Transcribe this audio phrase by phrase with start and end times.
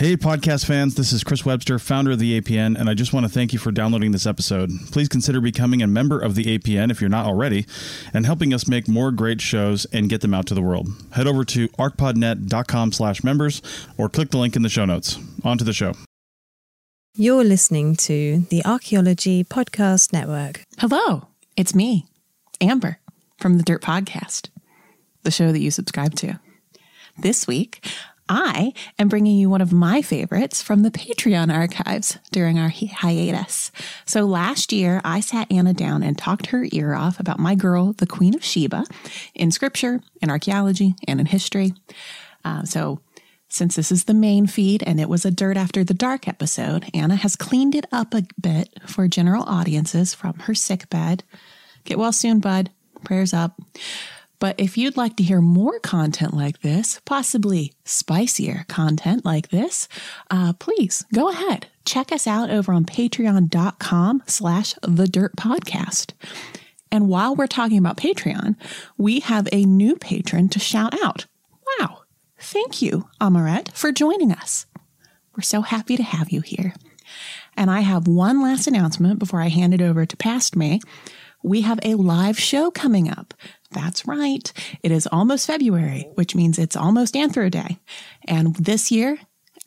[0.00, 3.26] Hey, podcast fans, this is Chris Webster, founder of the APN, and I just want
[3.26, 4.70] to thank you for downloading this episode.
[4.90, 7.66] Please consider becoming a member of the APN if you're not already,
[8.14, 10.88] and helping us make more great shows and get them out to the world.
[11.12, 13.60] Head over to archpodnet.com slash members
[13.98, 15.18] or click the link in the show notes.
[15.44, 15.92] On to the show.
[17.14, 20.64] You're listening to the Archaeology Podcast Network.
[20.78, 21.28] Hello,
[21.58, 22.06] it's me,
[22.58, 23.00] Amber,
[23.36, 24.48] from the Dirt Podcast,
[25.24, 26.40] the show that you subscribe to.
[27.18, 27.86] This week,
[28.30, 32.86] I am bringing you one of my favorites from the Patreon archives during our hi-
[32.86, 33.72] hiatus.
[34.06, 37.92] So last year, I sat Anna down and talked her ear off about my girl,
[37.94, 38.84] the Queen of Sheba,
[39.34, 41.74] in scripture, in archaeology, and in history.
[42.44, 43.00] Uh, so
[43.48, 46.88] since this is the main feed and it was a Dirt After the Dark episode,
[46.94, 51.24] Anna has cleaned it up a bit for general audiences from her sick bed.
[51.82, 52.70] Get well soon, bud.
[53.02, 53.60] Prayers up.
[54.40, 59.86] But if you'd like to hear more content like this, possibly spicier content like this,
[60.30, 61.68] uh, please go ahead.
[61.84, 66.14] Check us out over on patreon.com slash the dirt podcast.
[66.90, 68.56] And while we're talking about Patreon,
[68.98, 71.26] we have a new patron to shout out.
[71.78, 72.00] Wow.
[72.38, 74.66] Thank you, Amaret, for joining us.
[75.36, 76.74] We're so happy to have you here.
[77.56, 80.80] And I have one last announcement before I hand it over to Past Me.
[81.42, 83.34] We have a live show coming up.
[83.72, 84.52] That's right.
[84.82, 87.78] It is almost February, which means it's almost Anthro Day.
[88.26, 89.18] And this year,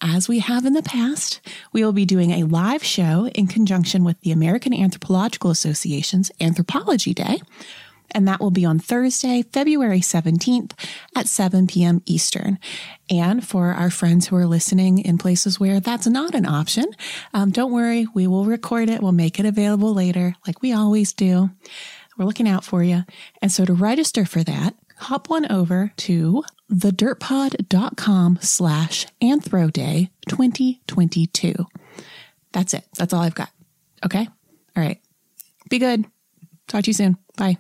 [0.02, 1.40] as we have in the past,
[1.72, 7.14] we will be doing a live show in conjunction with the American Anthropological Association's Anthropology
[7.14, 7.40] Day.
[8.12, 10.74] And that will be on Thursday, February 17th
[11.16, 12.02] at 7 p.m.
[12.06, 12.60] Eastern.
[13.10, 16.86] And for our friends who are listening in places where that's not an option,
[17.34, 19.02] um, don't worry, we will record it.
[19.02, 21.50] We'll make it available later, like we always do.
[22.18, 23.04] We're looking out for you.
[23.42, 31.54] And so to register for that, hop on over to thedirtpod.com slash anthro day 2022.
[32.52, 32.86] That's it.
[32.98, 33.50] That's all I've got.
[34.06, 34.28] Okay?
[34.76, 35.00] All right.
[35.70, 36.06] Be good.
[36.68, 37.18] Talk to you soon.
[37.38, 37.58] Bye.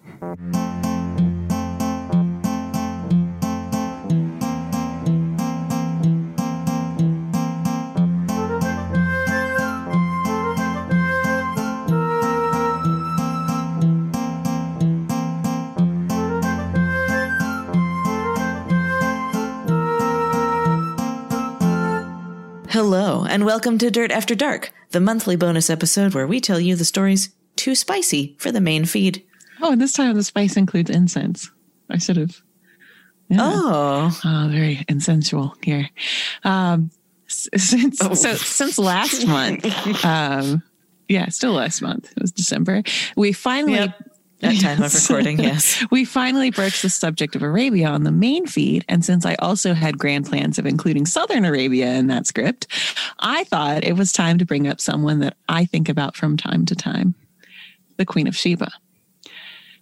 [22.73, 26.75] Hello, and welcome to Dirt After Dark, the monthly bonus episode where we tell you
[26.75, 29.23] the stories too spicy for the main feed.
[29.61, 31.51] Oh, and this time the spice includes incense.
[31.91, 32.41] I should have.
[33.29, 33.38] Yeah.
[33.41, 35.88] Oh, Oh, very insensual here.
[36.44, 36.89] Um,
[37.28, 38.16] since Oh.
[38.16, 39.66] so since last month,
[40.03, 40.63] um,
[41.07, 42.11] yeah, still last month.
[42.17, 42.81] It was December.
[43.16, 43.73] We finally.
[43.73, 44.09] Yep.
[44.44, 45.84] At time of recording, yes.
[45.92, 48.86] We finally broached the subject of Arabia on the main feed.
[48.88, 52.68] And since I also had grand plans of including Southern Arabia in that script,
[53.20, 56.66] I thought it was time to bring up someone that I think about from time
[56.66, 57.16] to time
[57.98, 58.72] the Queen of Sheba.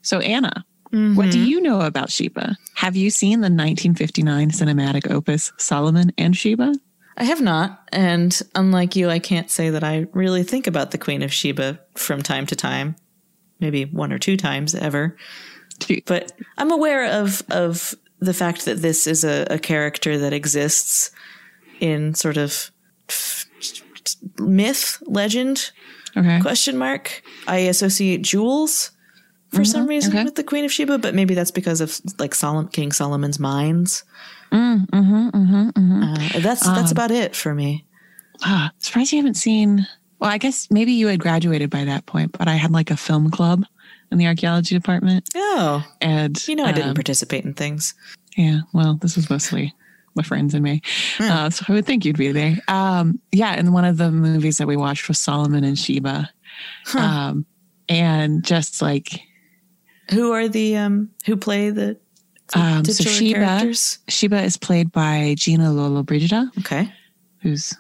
[0.02, 1.46] So, Anna, what do mm-hmm.
[1.46, 2.58] you know about Sheba?
[2.76, 6.74] Have you seen the 1959 cinematic opus Solomon and Sheba?
[7.16, 10.98] I have not, and unlike you, I can't say that I really think about the
[10.98, 12.96] Queen of Sheba from time to time.
[13.62, 15.16] Maybe one or two times ever.
[16.06, 21.12] But I'm aware of of the fact that this is a, a character that exists
[21.80, 22.72] in sort of
[24.40, 25.72] myth, legend,
[26.16, 26.42] Okay.
[26.42, 27.24] question mark.
[27.48, 28.92] I associate jewels
[29.50, 29.90] for some mm-hmm.
[29.90, 30.24] reason okay.
[30.24, 34.04] with the Queen of Sheba, but maybe that's because of like Solomon, King Solomon's mines.
[34.52, 37.86] Mm, mm-hmm, mm-hmm, uh, that's that's um, about it for me.
[38.44, 39.88] Ah, surprised you haven't seen.
[40.22, 42.96] Well, I guess maybe you had graduated by that point, but I had like a
[42.98, 43.66] film club
[44.12, 45.28] in the archaeology department.
[45.36, 47.94] Oh, And you know, I didn't um, participate in things.
[48.38, 49.74] Yeah, well, this was mostly
[50.16, 50.82] my friends and me.
[51.20, 52.56] Uh, so I would think you'd be there.
[52.68, 56.30] Um, yeah, and one of the movies that we watched was Solomon and Sheba.
[56.96, 57.46] Um,
[57.90, 59.22] and just like
[60.12, 61.98] Who are the um who play the,
[62.54, 64.00] the um, so Sheba, characters?
[64.08, 66.94] Sheba is played by Gina Lollobrigida, Okay.
[67.40, 67.74] who's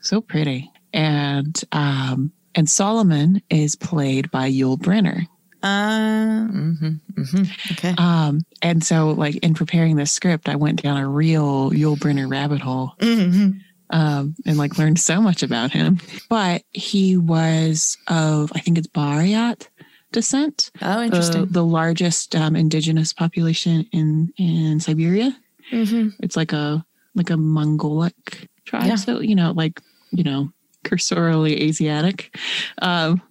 [0.00, 5.26] so pretty, and um, and Solomon is played by Yul Brynner.
[5.62, 6.72] Uh, hmm
[7.16, 7.42] hmm
[7.72, 7.94] Okay.
[7.98, 12.30] Um, and so, like in preparing this script, I went down a real Yul Brynner
[12.30, 12.92] rabbit hole.
[13.00, 13.50] hmm
[13.90, 15.98] um, and like learned so much about him.
[16.30, 19.68] But he was of, I think it's Buryat
[20.10, 21.46] descent, Oh, interesting.
[21.50, 25.36] the largest um, indigenous population in in Siberia.
[25.70, 28.96] hmm It's like a like a Mongolic tribe, Yeah.
[28.96, 29.80] so you know, like
[30.12, 30.50] you know,
[30.88, 32.36] cursorily Asiatic.
[32.80, 33.22] Um,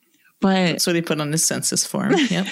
[0.42, 2.14] but That's what he put on his census form.
[2.30, 2.48] Yep.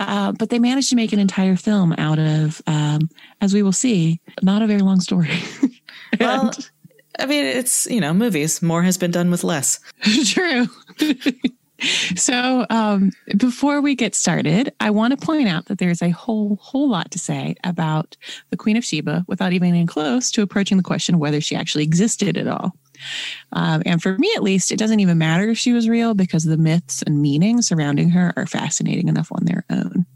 [0.00, 3.08] uh, but they managed to make an entire film out of, um,
[3.40, 5.30] as we will see, not a very long story.
[6.18, 6.52] Well,
[7.18, 8.62] I mean, it's, you know, movies.
[8.62, 9.78] More has been done with less.
[10.24, 10.66] True.
[12.16, 16.58] so um, before we get started, I want to point out that there's a whole
[16.60, 18.16] whole lot to say about
[18.50, 21.54] the Queen of Sheba without even getting close to approaching the question of whether she
[21.54, 22.74] actually existed at all.
[23.52, 26.44] Um, and for me, at least, it doesn't even matter if she was real because
[26.44, 30.06] the myths and meanings surrounding her are fascinating enough on their own.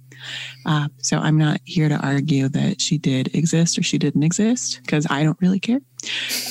[0.64, 4.79] Uh, so I'm not here to argue that she did exist or she didn't exist
[4.82, 5.81] because I don't really care.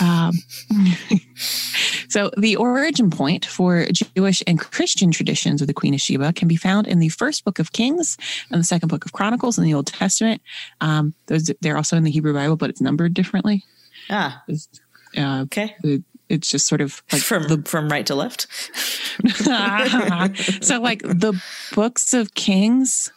[0.02, 0.34] Um,
[2.10, 6.48] so the origin point for Jewish and Christian traditions of the Queen of Sheba can
[6.48, 8.18] be found in the first book of Kings
[8.50, 10.42] and the second book of Chronicles in the Old Testament.
[10.82, 13.64] Um, those they're also in the Hebrew Bible, but it's numbered differently.
[14.10, 14.44] Ah,
[15.18, 15.76] Uh, okay.
[15.84, 18.48] it- it's just sort of like From the from right to left.
[20.64, 21.34] so like the
[21.74, 23.12] books of kings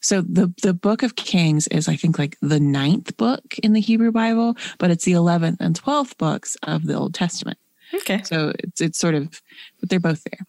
[0.00, 3.80] so the the book of kings is i think like the ninth book in the
[3.80, 7.58] hebrew bible but it's the 11th and 12th books of the old testament
[7.92, 8.22] Okay.
[8.22, 9.42] so it's it's sort of
[9.80, 10.40] but they're both there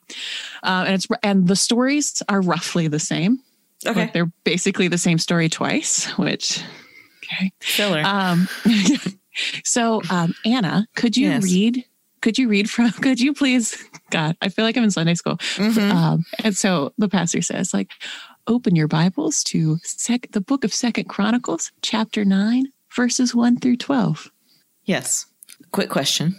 [0.64, 3.40] uh, and it's and the stories are roughly the same
[3.86, 4.06] Okay.
[4.06, 6.62] but they're basically the same story twice which
[7.24, 8.04] okay Filler.
[8.06, 8.48] um
[9.64, 11.44] so um anna could you Yes.
[11.44, 11.84] read
[12.22, 13.78] could you read from could you please
[14.10, 15.92] god i feel like i'm in sunday school Mhm.
[15.92, 17.92] um, and so the pastor says, like,
[18.48, 22.66] open your Bibles to sec- the book of Second Chronicles, chapter nine,
[22.96, 24.32] verses one through twelve.
[24.86, 25.28] Yes.
[25.72, 26.36] Quick question.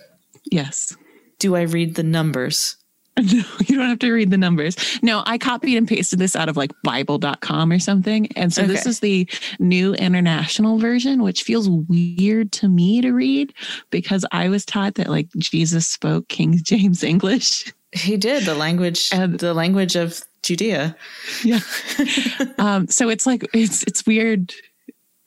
[0.50, 0.96] Yes.
[1.38, 2.76] Do I read the numbers?
[3.18, 3.24] No,
[3.66, 4.76] you don't have to read the numbers.
[5.02, 8.28] No, I copied and pasted this out of like Bible.com or something.
[8.36, 9.28] And so this is the
[9.58, 13.52] new international version, which feels weird to me to read
[13.90, 17.72] because I was taught that like Jesus spoke King James English.
[17.92, 20.96] He did the language, And- the language of Judea.
[21.44, 21.60] Yeah.
[22.58, 24.52] um, so it's like it's it's weird.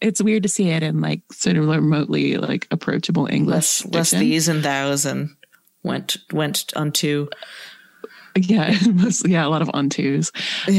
[0.02, 3.86] It's weird to see it in like sort of remotely like approachable English.
[3.86, 5.30] Less, less these and thous, and
[5.84, 7.28] went went unto.
[8.42, 8.78] Yeah,
[9.26, 10.30] yeah, a lot of untos.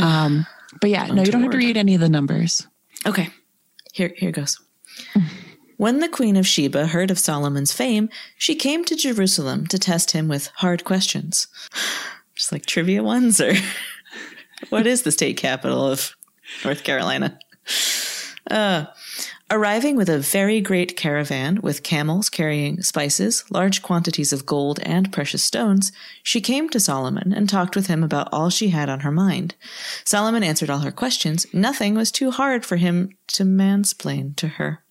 [0.01, 0.47] Um,
[0.81, 2.67] but yeah, no, you don't have to read any of the numbers.
[3.07, 3.31] Okay,
[3.93, 4.61] here here goes.
[5.79, 10.11] When the queen of Sheba heard of Solomon's fame, she came to Jerusalem to test
[10.11, 11.49] him with hard questions,
[12.35, 13.55] just like trivia ones, or
[14.69, 16.15] what is the state capital of
[16.65, 17.39] North Carolina?
[18.51, 18.85] Uh,
[19.51, 25.13] arriving with a very great caravan with camels carrying spices, large quantities of gold, and
[25.13, 29.01] precious stones, she came to Solomon and talked with him about all she had on
[29.01, 29.55] her mind.
[30.05, 31.47] Solomon answered all her questions.
[31.53, 34.83] Nothing was too hard for him to mansplain to her.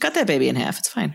[0.00, 0.78] Cut that baby in half.
[0.78, 1.14] It's fine.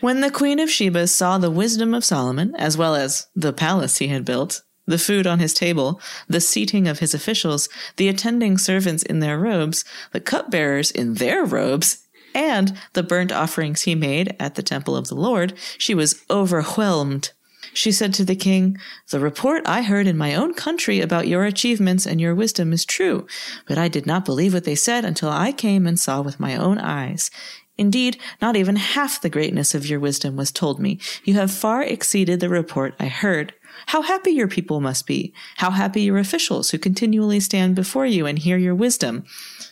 [0.00, 3.98] When the queen of Sheba saw the wisdom of Solomon, as well as the palace
[3.98, 8.58] he had built, the food on his table, the seating of his officials, the attending
[8.58, 14.34] servants in their robes, the cupbearers in their robes, and the burnt offerings he made
[14.40, 17.32] at the temple of the Lord, she was overwhelmed.
[17.74, 18.78] She said to the king,
[19.10, 22.84] The report I heard in my own country about your achievements and your wisdom is
[22.84, 23.26] true,
[23.66, 26.56] but I did not believe what they said until I came and saw with my
[26.56, 27.30] own eyes.
[27.76, 30.98] Indeed, not even half the greatness of your wisdom was told me.
[31.24, 33.54] You have far exceeded the report I heard.
[33.88, 35.32] How happy your people must be.
[35.56, 39.24] How happy your officials who continually stand before you and hear your wisdom.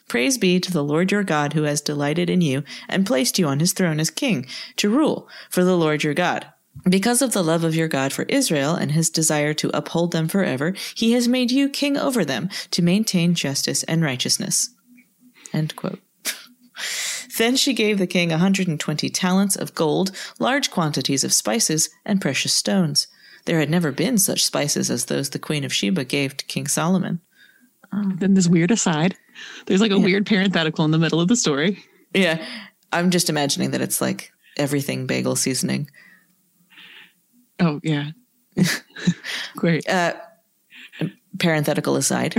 [0.08, 3.46] Praise be to the Lord your God who has delighted in you and placed you
[3.46, 4.46] on his throne as king
[4.76, 6.46] to rule for the Lord your God.
[6.88, 10.28] Because of the love of your God for Israel and his desire to uphold them
[10.28, 14.70] forever, he has made you king over them to maintain justice and righteousness.
[17.36, 22.18] Then she gave the king a 120 talents of gold, large quantities of spices, and
[22.18, 23.08] precious stones.
[23.46, 26.66] There had never been such spices as those the queen of Sheba gave to King
[26.66, 27.20] Solomon.
[27.92, 29.16] Um, then this weird aside.
[29.66, 31.82] There's like a weird parenthetical in the middle of the story.
[32.12, 32.44] Yeah,
[32.92, 35.88] I'm just imagining that it's like everything bagel seasoning.
[37.60, 38.10] Oh yeah.
[39.56, 39.88] Great.
[39.88, 40.14] Uh,
[41.38, 42.34] parenthetical aside.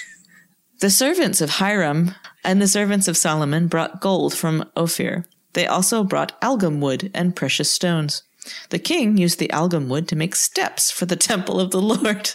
[0.80, 5.24] the servants of Hiram and the servants of Solomon brought gold from Ophir.
[5.54, 8.22] They also brought algum wood and precious stones.
[8.70, 12.34] The king used the algum wood to make steps for the temple of the Lord.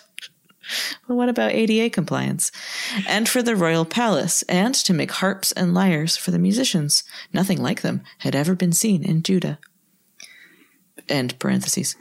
[1.08, 2.52] Well, what about ADA compliance?
[3.08, 7.04] And for the royal palace, and to make harps and lyres for the musicians.
[7.32, 9.60] Nothing like them had ever been seen in Judah.
[11.08, 11.96] End parentheses.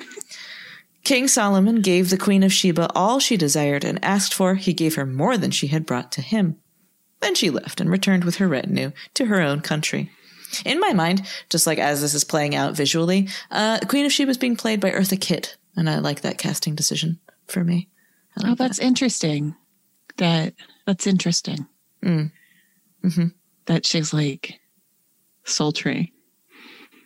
[1.03, 4.55] King Solomon gave the queen of Sheba all she desired and asked for.
[4.55, 6.57] He gave her more than she had brought to him.
[7.21, 10.11] Then she left and returned with her retinue to her own country.
[10.65, 14.31] In my mind, just like as this is playing out visually, uh, Queen of Sheba
[14.31, 17.89] is being played by Eartha Kitt, and I like that casting decision for me.
[18.37, 19.55] Like Oh, that's interesting.
[20.17, 20.55] That
[20.87, 21.67] that's interesting.
[22.03, 22.31] Mm.
[23.05, 23.33] Mhm.
[23.67, 24.61] That she's like
[25.45, 26.13] sultry.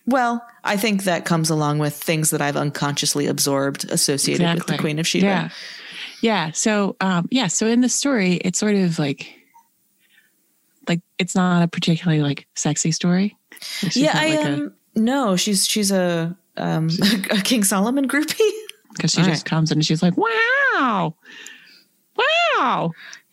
[0.07, 4.79] Well, I think that comes along with things that I've unconsciously absorbed associated with the
[4.79, 5.27] Queen of Sheba.
[5.27, 5.49] Yeah.
[6.23, 6.51] Yeah.
[6.53, 7.47] So, um, yeah.
[7.47, 9.35] So in the story, it's sort of like,
[10.89, 13.37] like it's not a particularly like sexy story.
[13.93, 16.89] Yeah, I like a- um no, she's she's a um
[17.31, 18.51] a King Solomon groupie.
[18.95, 21.15] because she All just comes and she's like, "Wow,
[22.17, 22.91] wow,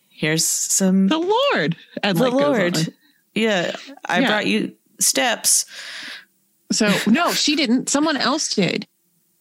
[0.09, 2.93] Here's some the Lord!" And the like Lord.
[3.33, 4.27] Yeah, I Yeah.
[4.27, 5.65] brought you steps.
[6.71, 7.89] So no, she didn't.
[7.89, 8.87] Someone else did.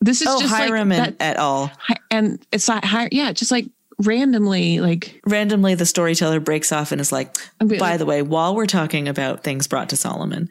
[0.00, 1.70] This is oh, just Hiram like and that, et al.
[2.10, 3.66] and it's not hi- yeah, just like
[4.04, 8.54] randomly like Randomly, the storyteller breaks off and is like, "By like- the way, while
[8.54, 10.48] we're talking about things brought to Solomon,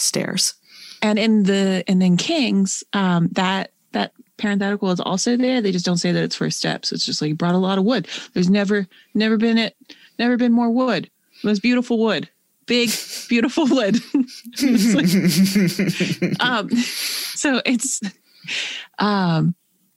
[0.00, 0.54] stairs."
[1.02, 5.60] and in the and in Kings, um, that that parenthetical is also there.
[5.60, 6.92] They just don't say that it's for steps.
[6.92, 8.06] It's just like you brought a lot of wood.
[8.34, 9.76] There's never never been it
[10.18, 11.10] never been more wood.
[11.42, 12.28] Most beautiful wood.
[12.66, 12.90] Big,
[13.28, 13.98] beautiful wood.
[14.62, 18.00] Like- um, so it's
[18.98, 19.54] um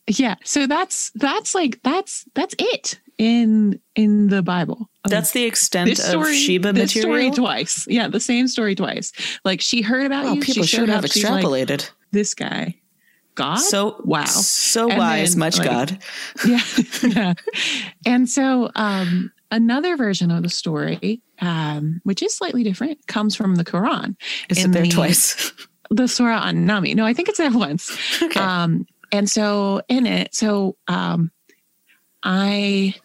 [0.08, 4.90] yeah, so that's that's like that's that's it in in the Bible.
[5.10, 7.86] That's the extent this of story, Sheba this story twice.
[7.90, 9.12] Yeah, the same story twice.
[9.44, 10.42] Like she heard about Oh, you.
[10.42, 11.12] people should have up.
[11.12, 11.90] She's like, extrapolated.
[12.12, 12.76] this guy,
[13.36, 13.56] God.
[13.58, 16.00] so wow, so And wise, then, much like, God.
[16.48, 16.62] yeah,
[17.04, 17.34] yeah.
[18.06, 23.56] And so um, another version of the story, um, which is slightly different, comes from
[23.56, 24.16] the Quran.
[24.50, 25.52] Is in it there the- twice?
[25.90, 26.96] the Surah An Nami.
[26.96, 27.92] No, I think it's there once.
[28.24, 28.40] okay.
[28.40, 31.30] Um, and so in it, so um,
[32.24, 32.96] I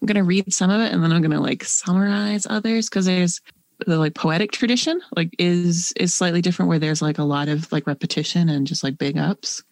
[0.00, 3.40] I'm gonna read some of it and then I'm gonna like summarize others because there's
[3.86, 7.70] the like poetic tradition like is is slightly different where there's like a lot of
[7.72, 9.62] like repetition and just like big ups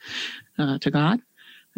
[0.59, 1.21] uh, to God.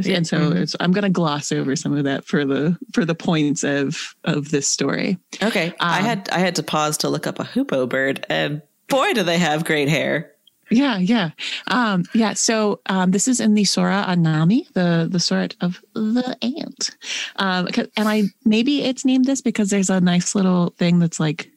[0.06, 0.60] And so Mhm.
[0.60, 4.14] it's, I'm going to gloss over some of that for the for the points of
[4.24, 5.18] of this story.
[5.42, 8.62] Okay, I Um, had I had to pause to look up a hoopoe bird, and
[8.88, 10.30] boy, do they have great hair.
[10.70, 11.30] Yeah, yeah,
[11.68, 12.34] um, yeah.
[12.34, 16.90] So um, this is in the Surah An Nami, the the Surah of the ant,
[17.36, 21.50] um, and I maybe it's named this because there's a nice little thing that's like,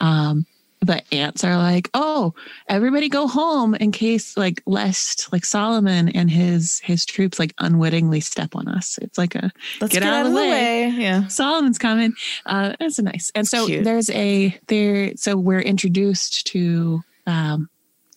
[0.00, 0.46] um,
[0.82, 2.34] the ants are like, oh,
[2.68, 8.20] everybody go home in case like lest like Solomon and his his troops like unwittingly
[8.20, 8.98] step on us.
[9.00, 9.50] It's like a
[9.80, 10.88] Let's get, out, of the way.
[10.88, 11.28] Yeah.
[11.28, 12.14] Solomon's coming.
[12.46, 13.30] Uh, that's nice.
[13.34, 13.84] And so Cute.
[13.84, 15.12] there's a there.
[15.16, 17.68] So we're introduced to um,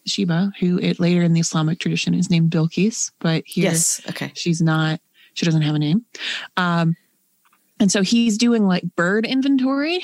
[0.05, 4.01] Sheba, who it later in the Islamic tradition is named Bilqis, but here Yes.
[4.09, 4.31] Okay.
[4.35, 4.99] she's not.
[5.33, 6.05] She doesn't have a name.
[6.57, 6.95] Um,
[7.77, 9.99] and so he's doing like bird inventory,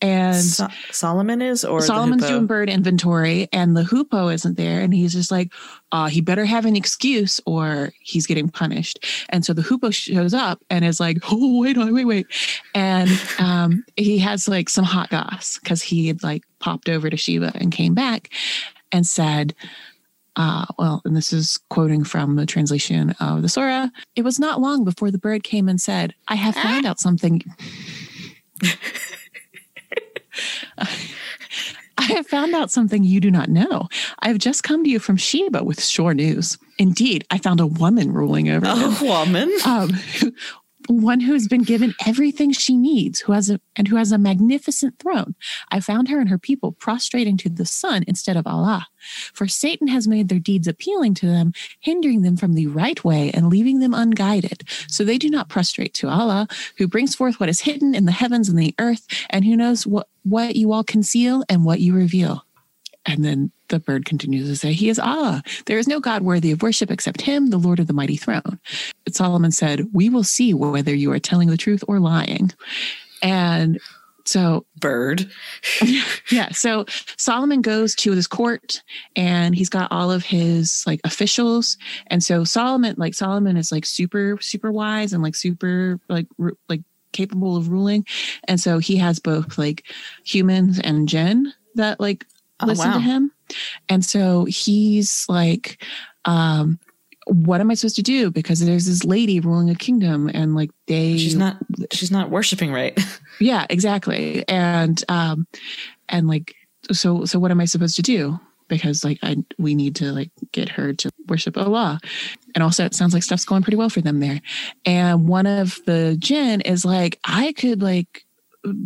[0.00, 4.94] and So- Solomon is, or Solomon's doing bird inventory, and the hoopoe isn't there, and
[4.94, 5.52] he's just like,
[5.92, 9.04] uh, he better have an excuse or he's getting punished.
[9.28, 12.26] And so the hoopoe shows up and is like, oh wait, wait, wait, wait,
[12.74, 17.18] and um, he has like some hot goss because he had like popped over to
[17.18, 18.30] Sheba and came back
[18.92, 19.54] and said.
[20.36, 23.88] Uh, well, and this is quoting from the translation of the Surah.
[24.14, 27.42] It was not long before the bird came and said, I have found out something.
[31.98, 33.88] I have found out something you do not know.
[34.20, 36.56] I have just come to you from Sheba with sure news.
[36.78, 39.52] Indeed, I found a woman ruling over a Oh, woman.
[39.66, 39.90] Um,
[40.98, 44.18] one who has been given everything she needs, who has a and who has a
[44.18, 45.34] magnificent throne.
[45.70, 48.88] I found her and her people prostrating to the sun instead of Allah.
[49.32, 53.30] For Satan has made their deeds appealing to them, hindering them from the right way
[53.32, 54.64] and leaving them unguided.
[54.88, 58.12] So they do not prostrate to Allah, who brings forth what is hidden in the
[58.12, 61.94] heavens and the earth, and who knows what, what you all conceal and what you
[61.94, 62.44] reveal.
[63.06, 65.42] And then the bird continues to say, He is Allah.
[65.66, 68.58] There is no God worthy of worship except Him, the Lord of the mighty throne.
[69.04, 72.52] But Solomon said, We will see whether you are telling the truth or lying.
[73.22, 73.80] And
[74.24, 75.30] so, Bird.
[76.30, 76.84] yeah, so
[77.16, 78.82] Solomon goes to his court
[79.16, 81.78] and he's got all of his like officials.
[82.08, 86.58] And so Solomon, like Solomon is like super, super wise and like super, like, ru-
[86.68, 88.06] like, capable of ruling
[88.44, 89.82] and so he has both like
[90.24, 92.24] humans and jinn that like
[92.62, 92.94] Oh, listen wow.
[92.94, 93.32] to him.
[93.88, 95.82] And so he's like,
[96.24, 96.78] um,
[97.26, 98.30] what am I supposed to do?
[98.30, 101.58] Because there's this lady ruling a kingdom and like they She's not.
[101.92, 102.98] She's not worshiping right.
[103.42, 104.46] Yeah, exactly.
[104.48, 105.46] And um
[106.10, 106.54] and like
[106.92, 108.38] so so what am I supposed to do?
[108.68, 112.00] Because like I we need to like get her to worship Allah.
[112.54, 114.42] And also it sounds like stuff's going pretty well for them there.
[114.84, 118.24] And one of the jinn is like, I could like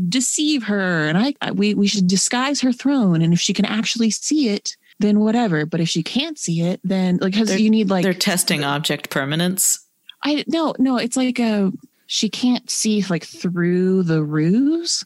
[0.09, 3.65] deceive her and I, I we we should disguise her throne and if she can
[3.65, 7.59] actually see it then whatever but if she can't see it then like because They're-
[7.59, 9.81] you need like They're testing object permanence.
[10.23, 11.73] I no no it's like a
[12.07, 15.05] she can't see like through the ruse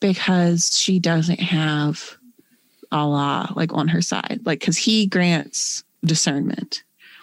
[0.00, 2.16] because she doesn't have
[2.92, 6.82] Allah like on her side like because he grants discernment.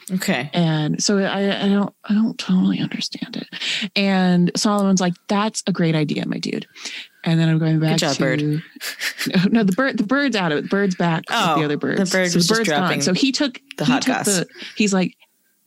[0.10, 0.50] Okay.
[0.54, 3.90] And so I, I don't I don't totally understand it.
[3.96, 6.66] And Solomon's like, that's a great idea, my dude.
[7.26, 8.42] And then I'm going back Good job, to bird.
[9.52, 10.62] no, the bird the bird's out of it.
[10.64, 12.10] The bird's back with Oh, the other birds.
[12.10, 13.02] the bird so the just bird's dropping gone.
[13.02, 14.48] So he took the he hot took the
[14.78, 15.16] he's like,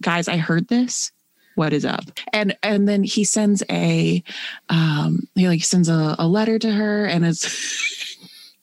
[0.01, 1.13] guys, I heard this.
[1.57, 2.05] What is up?
[2.33, 4.23] And and then he sends a
[4.71, 7.45] um he like sends a, a letter to her and it's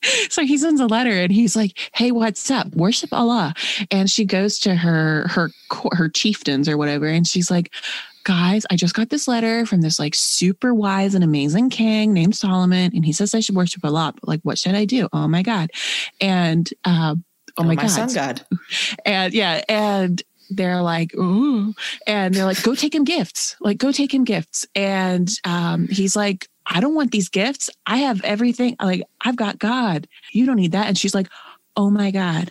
[0.30, 2.74] so he sends a letter and he's like, "Hey, what's up?
[2.74, 3.54] Worship Allah."
[3.90, 5.50] And she goes to her her
[5.92, 7.72] her chieftains or whatever, and she's like,
[8.24, 12.36] "Guys, I just got this letter from this like super wise and amazing king named
[12.36, 14.12] Solomon, and he says I should worship Allah.
[14.14, 15.08] But like, what should I do?
[15.12, 15.70] Oh my god!"
[16.20, 17.16] And uh,
[17.56, 18.42] oh, my, god, son God.
[19.04, 21.74] and yeah, and they're like, ooh,
[22.06, 26.16] and they're like, go take him gifts, like go take him gifts, and um, he's
[26.16, 27.70] like, I don't want these gifts.
[27.86, 28.76] I have everything.
[28.80, 30.06] Like I've got God.
[30.32, 30.86] You don't need that.
[30.86, 31.28] And she's like,
[31.76, 32.50] oh my God,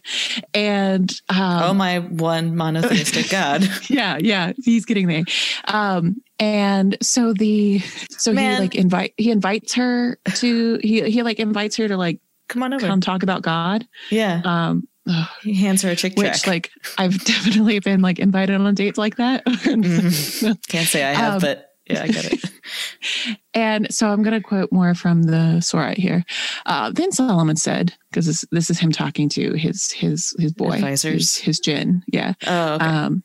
[0.53, 3.67] and um, oh my one monotheistic God.
[3.89, 5.23] yeah, yeah, he's getting there.
[5.65, 8.53] Um, and so the so Man.
[8.55, 12.63] he like invite he invites her to he he like invites her to like Come
[12.63, 12.87] on over.
[12.87, 13.85] come talk about God.
[14.09, 14.41] Yeah.
[14.45, 18.73] Um, ugh, He hands her a chick which like I've definitely been like invited on
[18.75, 19.43] dates like that.
[19.45, 20.67] Mhm.
[20.69, 23.37] Can't say I have, Um, but yeah, I get it.
[23.53, 26.23] and so I'm going to quote more from the Surah here.
[26.65, 30.73] Uh, then Solomon said, because this, this is him talking to his his his boy,
[30.73, 31.35] Advisors.
[31.35, 32.33] his, his jinn, yeah.
[32.45, 32.85] Oh, okay.
[32.85, 33.23] Um,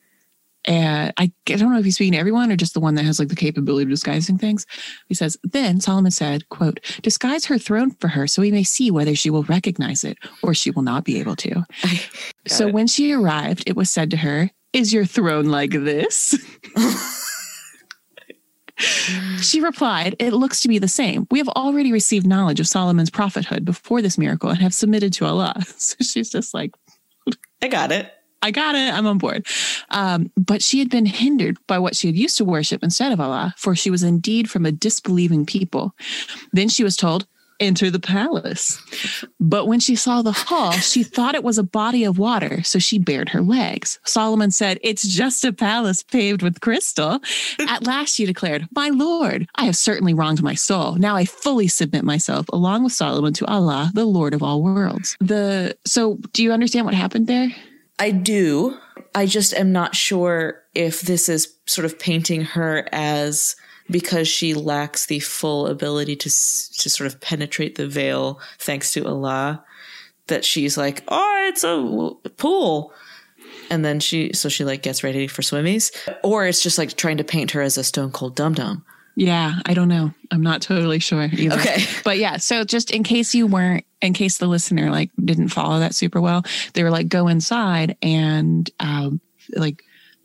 [0.65, 3.05] and I, I don't know if he's speaking to everyone or just the one that
[3.05, 4.65] has like the capability of disguising things.
[5.09, 8.91] He says, then Solomon said, quote, disguise her throne for her so we may see
[8.91, 11.65] whether she will recognize it or she will not be able to.
[12.49, 12.75] So it.
[12.75, 16.35] when she arrived, it was said to her, is your throne like this?
[19.43, 21.27] She replied, It looks to be the same.
[21.31, 25.27] We have already received knowledge of Solomon's prophethood before this miracle and have submitted to
[25.27, 25.55] Allah.
[25.77, 26.73] So she's just like,
[27.61, 28.13] I got it.
[28.43, 28.93] I got it.
[28.93, 29.47] I'm on board.
[29.91, 33.21] Um, but she had been hindered by what she had used to worship instead of
[33.21, 35.95] Allah, for she was indeed from a disbelieving people.
[36.53, 37.27] Then she was told,
[37.63, 38.83] Enter the palace.
[39.39, 42.81] But when she saw the hall, she thought it was a body of water, so
[42.81, 44.01] she bared her legs.
[44.05, 47.21] Solomon said, It's just a palace paved with crystal.
[47.61, 50.97] At last she declared, My Lord, I have certainly wronged my soul.
[50.97, 55.17] Now I fully submit myself, along with Solomon, to Allah, the Lord of all worlds.
[55.21, 57.49] The so do you understand what happened there?
[58.01, 58.77] I do.
[59.15, 63.55] I just am not sure if this is sort of painting her as
[63.91, 69.07] because she lacks the full ability to to sort of penetrate the veil thanks to
[69.07, 69.65] Allah
[70.29, 72.93] that she's like, "Oh, it's a pool."
[73.71, 75.91] And then she so she like gets ready for swimmies
[76.23, 78.85] or it's just like trying to paint her as a stone cold dum dum.
[79.15, 80.13] Yeah, I don't know.
[80.31, 81.57] I'm not totally sure either.
[81.57, 81.85] Okay.
[82.05, 85.79] But yeah, so just in case you weren't, in case the listener like didn't follow
[85.79, 89.21] that super well, they were like, go inside and um,
[89.55, 89.85] like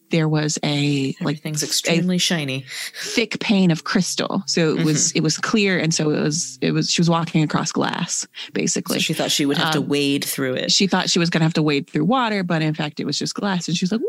[0.10, 2.66] there was a like things extremely shiny.
[3.02, 4.44] thick pane of crystal.
[4.46, 7.44] So it was it was clear, and so it was it was she was walking
[7.44, 9.00] across glass basically.
[9.00, 10.72] So she thought she would have to wade through it.
[10.72, 13.06] she thought she was going to have to wade through water, but in fact, it
[13.06, 13.68] was just glass.
[13.68, 14.02] And she was like,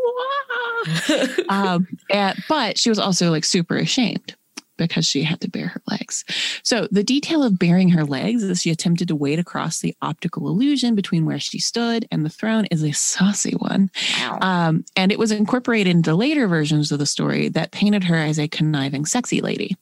[1.48, 4.34] um, and, but she was also like super ashamed
[4.78, 6.24] because she had to bare her legs.
[6.62, 10.48] So the detail of baring her legs as she attempted to wade across the optical
[10.48, 13.90] illusion between where she stood and the throne is a saucy one.
[14.40, 18.38] Um, and it was incorporated into later versions of the story that painted her as
[18.38, 19.76] a conniving, sexy lady.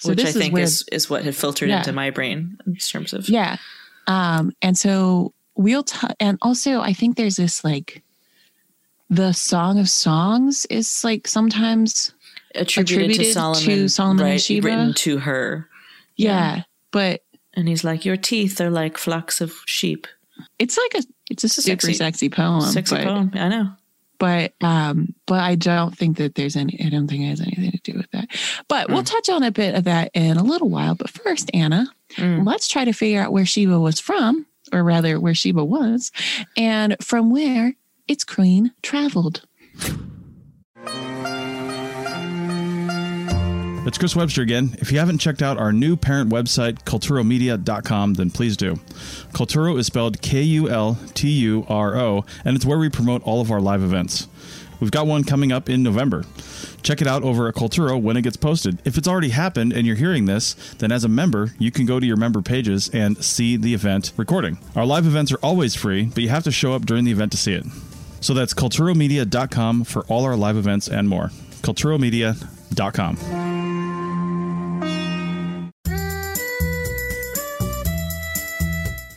[0.00, 1.78] So which this I is think where is, is what had filtered Yeah.
[1.78, 3.56] into my brain in terms of yeah.
[4.06, 8.02] Um, and so we'll, t- and also I think there's this like,
[9.10, 12.14] the Song of Songs is like sometimes,
[12.54, 14.66] attributed, attributed to to Solomon, Solomon and Sheba.
[14.66, 15.68] written to her.
[16.16, 17.22] yeah, but
[17.54, 20.06] And he's like, Your teeth are like flocks of sheep.
[20.58, 22.60] it's like a, it's a super sexy- sexy, poem.
[22.62, 23.30] Sexy but, poem.
[23.34, 23.68] I know.
[24.18, 27.72] But, um, but I don't think that there's any, I don't think it has anything
[27.72, 28.28] to do with that.
[28.68, 30.94] But we'll touch on a bit of that in a little while.
[30.94, 31.86] But first, Anna,
[32.16, 32.46] Mm.
[32.46, 36.12] let's try to figure out where Sheba was from, or rather, where Sheba was,
[36.56, 37.74] and from where
[38.06, 39.42] its queen traveled.
[43.84, 44.76] It's Chris Webster again.
[44.78, 48.76] If you haven't checked out our new parent website, kulturomedia.com, then please do.
[49.32, 53.22] Kulturo is spelled K U L T U R O, and it's where we promote
[53.24, 54.28] all of our live events.
[54.78, 56.24] We've got one coming up in November.
[56.82, 58.80] Check it out over at Kulturo when it gets posted.
[58.84, 61.98] If it's already happened and you're hearing this, then as a member, you can go
[61.98, 64.58] to your member pages and see the event recording.
[64.76, 67.32] Our live events are always free, but you have to show up during the event
[67.32, 67.64] to see it.
[68.20, 71.30] So that's kulturomedia.com for all our live events and more.
[71.62, 73.51] kulturomedia.com.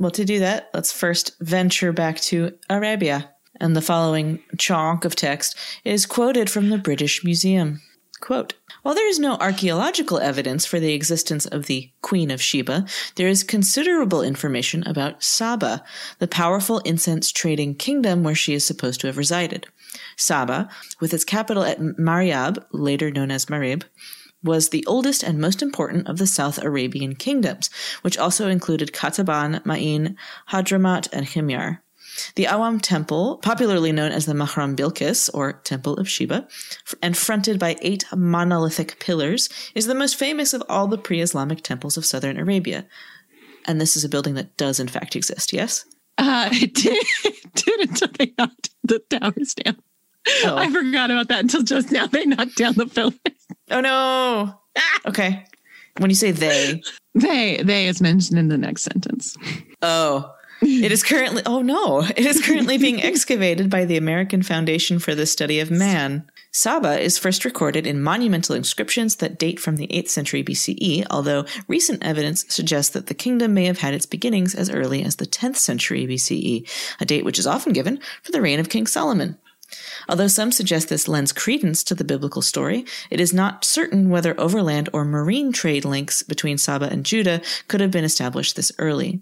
[0.00, 3.34] Well, to do that, let's first venture back to Arabia.
[3.60, 7.82] And the following chunk of text is quoted from the British Museum.
[8.22, 12.86] Quote, while there is no archaeological evidence for the existence of the Queen of Sheba,
[13.16, 15.84] there is considerable information about Saba,
[16.18, 19.66] the powerful incense trading kingdom where she is supposed to have resided.
[20.16, 23.82] Saba, with its capital at Maryab, later known as Marib,
[24.42, 27.70] was the oldest and most important of the South Arabian kingdoms,
[28.02, 30.16] which also included Qataban, Ma'in,
[30.50, 31.78] Hadramaut, and Himyar.
[32.34, 36.48] The Awam Temple, popularly known as the Mahram Bilqis, or Temple of Sheba,
[37.02, 41.62] and fronted by eight monolithic pillars, is the most famous of all the pre Islamic
[41.62, 42.86] temples of southern Arabia.
[43.66, 45.84] And this is a building that does, in fact, exist, yes?
[46.18, 49.76] Uh, it did, it did until they knocked the towers down.
[50.44, 50.56] Oh.
[50.56, 52.06] I forgot about that until just now.
[52.06, 53.14] They knocked down the pillars.
[53.70, 54.54] Oh no.
[54.76, 55.00] Ah!
[55.06, 55.44] Okay.
[55.98, 56.82] When you say they,
[57.14, 59.36] they they is mentioned in the next sentence.
[59.82, 60.34] Oh.
[60.62, 65.14] It is currently oh no, it is currently being excavated by the American Foundation for
[65.14, 66.30] the Study of Man.
[66.52, 71.46] Saba is first recorded in monumental inscriptions that date from the 8th century BCE, although
[71.68, 75.26] recent evidence suggests that the kingdom may have had its beginnings as early as the
[75.26, 76.68] 10th century BCE,
[77.00, 79.38] a date which is often given for the reign of King Solomon.
[80.08, 84.38] Although some suggest this lends credence to the biblical story, it is not certain whether
[84.40, 89.20] overland or marine trade links between Saba and Judah could have been established this early.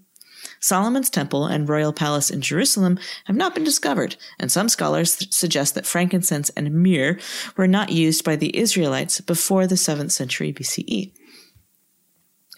[0.60, 5.74] Solomon's temple and royal palace in Jerusalem have not been discovered, and some scholars suggest
[5.74, 7.18] that frankincense and myrrh
[7.56, 11.12] were not used by the Israelites before the 7th century BCE.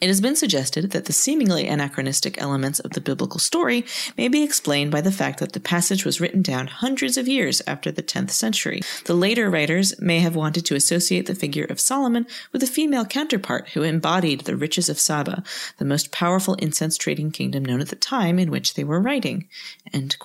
[0.01, 3.85] It has been suggested that the seemingly anachronistic elements of the biblical story
[4.17, 7.61] may be explained by the fact that the passage was written down hundreds of years
[7.67, 8.81] after the 10th century.
[9.05, 13.05] The later writers may have wanted to associate the figure of Solomon with a female
[13.05, 15.43] counterpart who embodied the riches of Saba,
[15.77, 19.49] the most powerful incense trading kingdom known at the time in which they were writing.
[19.93, 20.17] And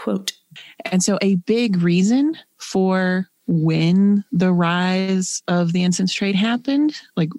[1.04, 7.30] so, a big reason for when the rise of the incense trade happened, like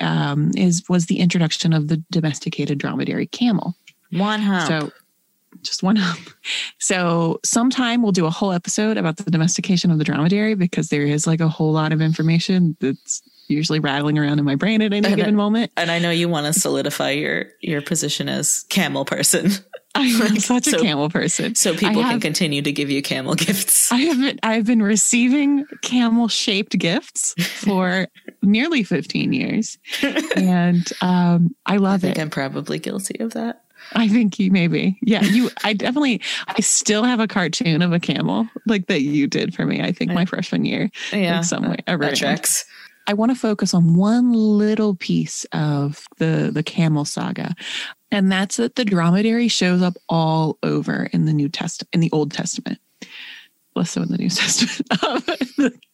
[0.00, 3.74] um, is was the introduction of the domesticated dromedary camel.
[4.10, 4.68] One hump.
[4.68, 4.92] So
[5.62, 6.30] just one hump.
[6.78, 11.02] So sometime we'll do a whole episode about the domestication of the dromedary because there
[11.02, 14.92] is like a whole lot of information that's usually rattling around in my brain at
[14.92, 15.72] any and given I, moment.
[15.76, 19.50] And I know you want to solidify your your position as camel person.
[19.94, 21.54] I am such so, a camel person.
[21.54, 23.92] So people have, can continue to give you camel gifts.
[23.92, 28.08] I have been, I've been receiving camel shaped gifts for
[28.44, 29.78] nearly 15 years.
[30.36, 32.18] And um, I love I it.
[32.18, 33.62] I'm probably guilty of that.
[33.92, 34.98] I think you maybe.
[35.02, 39.26] Yeah, you I definitely I still have a cartoon of a camel like that you
[39.26, 40.90] did for me, I think my freshman year.
[41.12, 41.36] Yeah.
[41.36, 42.64] Like somewhere that, that tracks.
[43.06, 47.54] I want to focus on one little piece of the the camel saga.
[48.10, 52.10] And that's that the dromedary shows up all over in the New Testament, in the
[52.12, 52.78] Old Testament,
[53.74, 55.74] less so in the New Testament.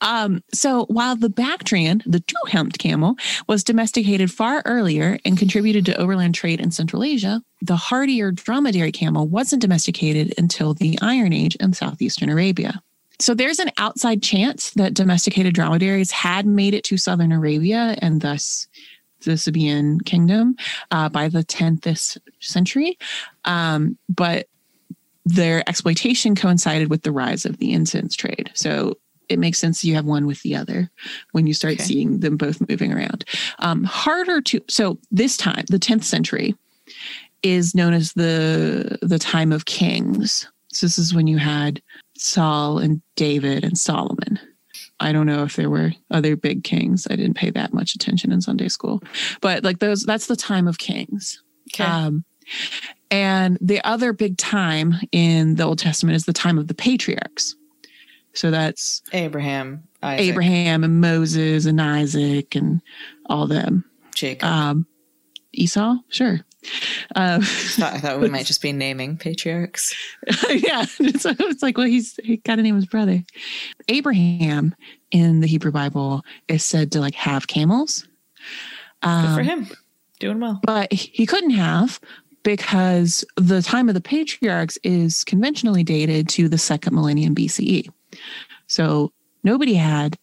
[0.00, 3.16] um, so while the Bactrian, the two-humped camel,
[3.48, 8.92] was domesticated far earlier and contributed to overland trade in Central Asia, the hardier dromedary
[8.92, 12.82] camel wasn't domesticated until the Iron Age in southeastern Arabia.
[13.18, 18.22] So there's an outside chance that domesticated dromedaries had made it to southern Arabia and
[18.22, 18.66] thus
[19.24, 20.56] the Sabaean kingdom
[20.90, 22.98] uh, by the 10th century.
[23.44, 24.46] Um, but
[25.26, 28.50] their exploitation coincided with the rise of the incense trade.
[28.54, 28.96] So
[29.30, 30.90] it makes sense you have one with the other
[31.32, 31.84] when you start Okay.
[31.84, 33.24] seeing them both moving around.
[33.60, 36.54] Um, harder to so this time, the 10th century,
[37.42, 40.46] is known as the the time of kings.
[40.72, 41.80] So this is when you had
[42.18, 44.38] Saul and David and Solomon.
[45.02, 47.06] I don't know if there were other big kings.
[47.10, 49.02] I didn't pay that much attention in Sunday school,
[49.40, 51.42] but like those, that's the time of kings.
[51.72, 51.84] Okay.
[51.84, 52.24] Um,
[53.10, 57.56] and the other big time in the Old Testament is the time of the patriarchs.
[58.32, 62.80] So that's Abraham, Isaac, Abraham and Moses and Isaac and
[63.26, 63.84] all them.
[64.14, 64.48] Jacob.
[64.48, 64.86] Um,
[65.52, 66.40] Esau, sure.
[67.16, 69.94] Uh, thought, I thought we might just be naming patriarchs.
[70.48, 73.24] yeah, it's, it's like, well, he's he got to name his brother.
[73.88, 74.74] Abraham
[75.10, 78.06] in the Hebrew Bible is said to like have camels.
[79.02, 79.68] Good Um, for him.
[80.20, 80.60] Doing well.
[80.62, 81.98] but he couldn't have
[82.42, 87.88] because the time of the patriarchs is conventionally dated to the second millennium BCE.
[88.66, 90.16] So nobody had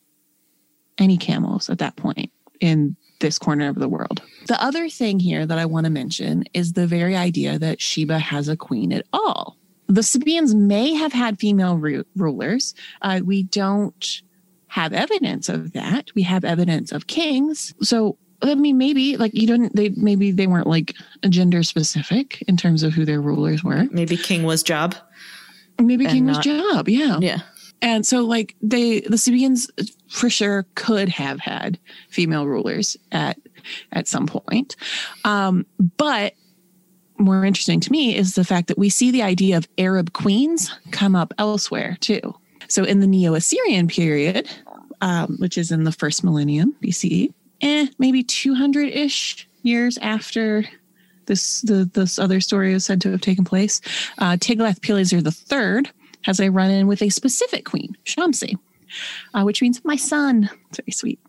[0.97, 4.21] any camels at that point in this corner of the world.
[4.47, 8.19] The other thing here that I want to mention is the very idea that Sheba
[8.19, 9.57] has a queen at all.
[9.87, 12.75] The Sabaeans may have had female ru- rulers.
[13.01, 14.21] Uh, we don't
[14.67, 16.09] have evidence of that.
[16.13, 17.73] We have evidence of kings.
[17.81, 20.93] So I mean, maybe like you don't, They maybe they weren't like
[21.27, 23.87] gender specific in terms of who their rulers were.
[23.91, 24.95] Maybe King was Job.
[25.79, 26.89] Maybe king was Job.
[26.89, 27.19] Yeah.
[27.19, 27.39] Yeah.
[27.81, 29.69] And so, like, they, the Sabaeans
[30.09, 31.77] for sure could have had
[32.09, 33.37] female rulers at,
[33.91, 34.75] at some point.
[35.25, 35.65] Um,
[35.97, 36.33] but
[37.19, 40.71] more interesting to me is the fact that we see the idea of Arab queens
[40.91, 42.35] come up elsewhere too.
[42.67, 44.49] So in the Neo Assyrian period,
[45.01, 50.65] um, which is in the first millennium BCE, eh, maybe 200 ish years after
[51.25, 53.81] this the this other story is said to have taken place.
[54.17, 55.91] Uh, Tiglath-Pileser III
[56.23, 58.57] has a run-in with a specific queen, Shamsi,
[59.33, 60.49] uh, which means my son.
[60.69, 61.19] It's very sweet.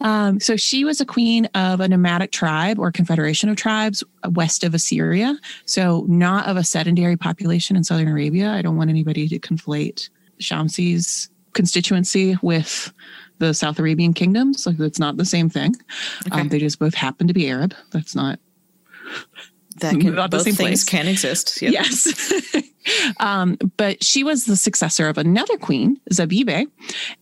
[0.00, 4.64] Um, so she was a queen of a nomadic tribe or confederation of tribes west
[4.64, 5.36] of Assyria.
[5.64, 8.50] So not of a sedentary population in southern Arabia.
[8.50, 10.08] I don't want anybody to conflate
[10.40, 12.92] Shamsi's constituency with
[13.38, 14.66] the South Arabian kingdoms.
[14.66, 15.74] Like that's not the same thing.
[16.26, 16.40] Okay.
[16.40, 17.74] Um, they just both happen to be Arab.
[17.90, 18.38] That's not
[19.80, 20.84] That can, Not both same things place.
[20.84, 21.60] can exist.
[21.62, 21.72] Yep.
[21.72, 22.62] Yes.
[23.20, 26.66] um, but she was the successor of another queen, Zabibe,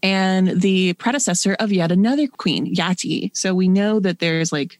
[0.03, 3.31] and the predecessor of yet another queen, Yati.
[3.37, 4.79] So we know that there's like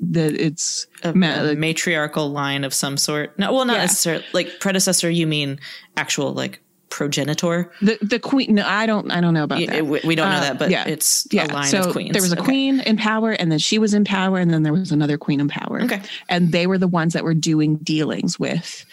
[0.00, 3.36] that it's A, ma- a matriarchal line of some sort.
[3.38, 3.82] No, well, not Yeah.
[3.82, 5.10] necessarily like predecessor.
[5.10, 5.58] You mean
[5.96, 7.70] actual like progenitor?
[7.82, 8.54] the the queen.
[8.54, 9.10] No, I don't.
[9.10, 9.86] I don't know about Y- that.
[9.86, 10.86] we, we don't know Uh, that, but yeah.
[10.86, 11.46] it's yeah.
[11.46, 12.12] a line so of queens.
[12.12, 12.44] there was a Okay.
[12.44, 15.40] queen in power, and then she was in power, and then there was another queen
[15.40, 15.82] in power.
[15.82, 16.00] Okay.
[16.28, 18.84] And they were the ones that were doing dealings with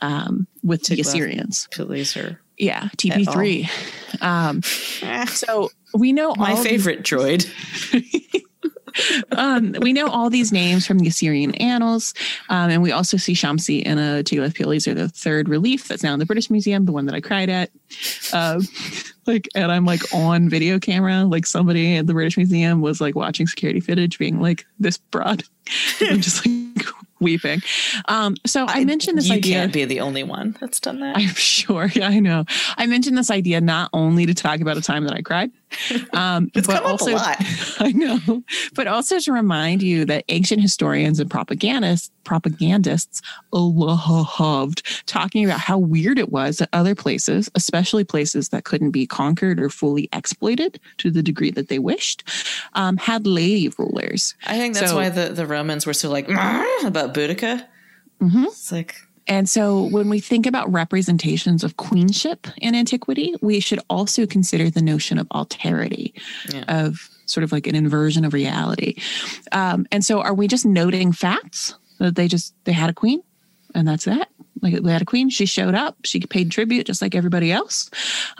[0.00, 1.00] um, with the.
[1.00, 1.68] Assyrians.
[1.72, 2.16] Please,
[2.58, 3.68] Yeah, TP3.
[4.22, 4.62] Um,
[5.02, 7.46] Eh, so we know my all these- favorite droid.
[9.32, 12.14] um, we know all these names from the Assyrian annals,
[12.48, 16.18] um, and we also see Shamsi in a Tiglath-Pileser the third relief that's now in
[16.18, 17.70] the British Museum, the one that I cried at.
[18.32, 18.62] Um,
[19.26, 23.14] like, and I'm like on video camera, like somebody at the British Museum was like
[23.14, 25.44] watching security footage, being like this broad,
[26.00, 26.86] I'm just like
[27.22, 27.62] weeping.
[28.08, 29.54] Um, so I, mentioned this you idea.
[29.54, 31.16] can't be the only one that's done that.
[31.16, 31.90] I'm sure.
[31.94, 32.44] Yeah, I know.
[32.78, 35.50] I mentioned this idea not only to talk about a time that I cried,
[36.12, 37.36] um, It's but come up a lot.
[37.80, 38.42] I know,
[38.74, 43.20] but also to remind you that ancient historians and propagandists propagandists
[43.52, 49.06] loved talking about how weird it was that other places, especially places that couldn't be
[49.06, 52.22] conquered or fully exploited to the degree that they wished,
[52.74, 54.34] um, had lady rulers.
[54.46, 57.66] I think that's So- why the, the Romans were so like about Boudica.
[58.20, 58.44] Mhm.
[58.46, 58.94] It's like
[59.28, 64.68] And so when we think about representations of queenship in antiquity, we should also consider
[64.70, 66.12] the notion of alterity,
[66.52, 66.64] Yeah.
[66.86, 68.96] of sort of like an inversion of reality.
[69.52, 73.22] Um, and so are we just noting facts that they just they had a queen
[73.74, 74.28] and that's that?
[74.60, 77.90] Like they had a queen, she showed up, she paid tribute just like everybody else.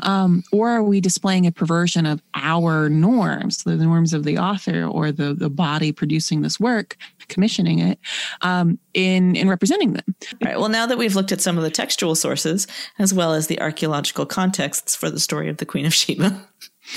[0.04, 4.84] Um, or are we displaying a perversion of our norms, the norms of the author
[4.84, 6.96] or the, the body producing this work,
[7.32, 7.98] commissioning it,
[8.42, 10.04] um, in in representing them?
[10.06, 10.58] All right.
[10.58, 12.66] Well, now that we've looked at some of the textual sources
[12.98, 16.48] as well as the archaeological contexts for the story of the Queen of Sheba,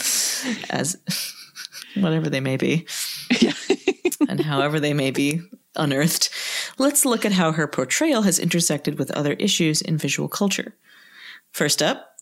[0.69, 0.97] as
[1.95, 2.85] whatever they may be,
[4.27, 5.41] and however they may be
[5.75, 6.29] unearthed,
[6.77, 10.75] let's look at how her portrayal has intersected with other issues in visual culture.
[11.51, 12.14] First up,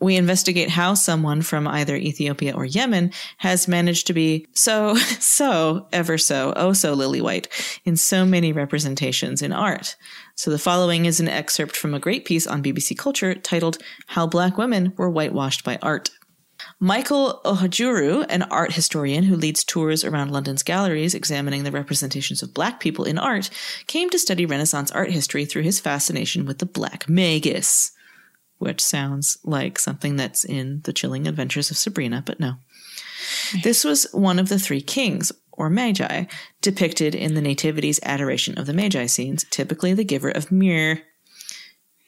[0.00, 5.86] we investigate how someone from either Ethiopia or Yemen has managed to be so, so,
[5.92, 7.48] ever so, oh so lily white
[7.84, 9.96] in so many representations in art.
[10.34, 14.26] So the following is an excerpt from a great piece on BBC Culture titled How
[14.26, 16.10] Black Women Were Whitewashed by Art.
[16.78, 22.54] Michael Ohajuru, an art historian who leads tours around London's galleries examining the representations of
[22.54, 23.50] black people in art,
[23.86, 27.92] came to study Renaissance art history through his fascination with the Black Magus,
[28.60, 32.54] which sounds like something that's in The Chilling Adventures of Sabrina, but no.
[33.62, 36.24] This was one of the three kings, or magi,
[36.60, 41.00] depicted in the Nativity's adoration of the magi scenes, typically the giver of myrrh.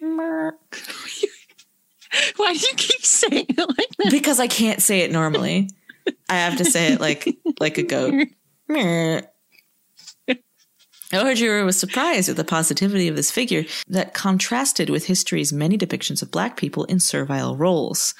[0.00, 0.52] Myrrh.
[2.36, 4.10] Why do you keep saying it like that?
[4.10, 5.70] Because I can't say it normally.
[6.28, 8.28] I have to say it like like a goat.
[8.68, 9.22] Myrrh.
[11.12, 16.22] Ohajuru was surprised at the positivity of this figure that contrasted with history's many depictions
[16.22, 18.14] of black people in servile roles.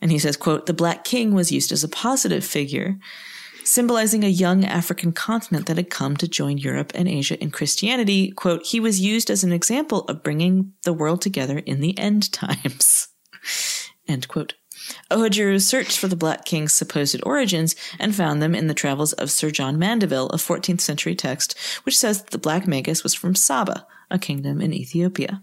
[0.00, 2.98] And he says, quote, the black king was used as a positive figure,
[3.64, 8.30] symbolizing a young African continent that had come to join Europe and Asia in Christianity.
[8.30, 12.30] Quote, he was used as an example of bringing the world together in the end
[12.32, 13.08] times.
[14.06, 14.54] End quote.
[15.10, 19.30] Ohajuru searched for the Black King's supposed origins and found them in the travels of
[19.30, 23.34] Sir John Mandeville, a 14th century text which says that the Black Magus was from
[23.34, 25.42] Saba, a kingdom in Ethiopia.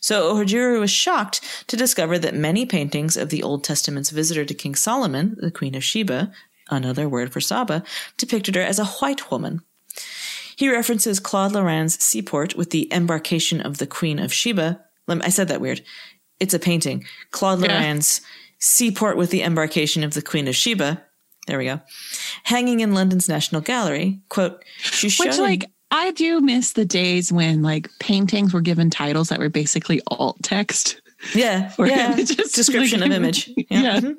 [0.00, 4.54] So Ohajuru was shocked to discover that many paintings of the Old Testament's visitor to
[4.54, 6.30] King Solomon, the Queen of Sheba,
[6.70, 7.82] another word for Saba,
[8.18, 9.62] depicted her as a white woman.
[10.56, 14.80] He references Claude Lorrain's seaport with the embarkation of the Queen of Sheba.
[15.08, 15.82] I said that weird.
[16.38, 17.04] It's a painting.
[17.30, 17.68] Claude Yeah.
[17.68, 18.20] Lorrain's
[18.62, 21.02] seaport with the embarkation of the Queen of Sheba.
[21.48, 21.80] There we go.
[22.44, 24.20] Hanging in London's National Gallery.
[24.28, 29.28] Quote, she's Which, like, I do miss the days when like paintings were given titles
[29.28, 31.02] that were basically alt text.
[31.34, 32.14] Yeah, Or yeah.
[32.16, 33.50] just, Description like, of image.
[33.68, 34.00] Yeah.
[34.00, 34.14] Mhm.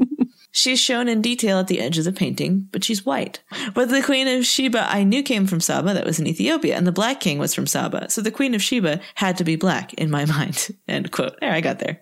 [0.51, 3.41] She's shown in detail at the edge of the painting, but she's white.
[3.73, 6.86] But the Queen of Sheba I knew came from Saba, that was in Ethiopia, and
[6.86, 8.08] the Black King was from Saba.
[8.12, 10.67] So the Queen of Sheba had to be black in my mind.
[10.88, 11.39] End quote.
[11.39, 12.01] There, I got there.